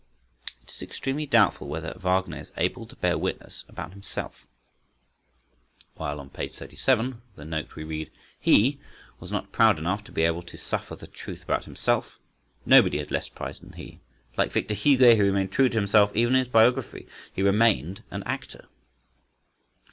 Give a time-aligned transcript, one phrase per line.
[0.63, 4.47] "It is extremely doubtful whether Wagner is able to bear witness about himself."
[5.93, 6.47] While on p.
[6.47, 8.81] 37 (the note), we read:—"He [Wagner]
[9.19, 12.19] was not proud enough to be able to suffer the truth about himself.
[12.65, 14.01] Nobody had less pride than he.
[14.37, 18.69] Like Victor Hugo he remained true to himself even in his biography,—he remained an actor."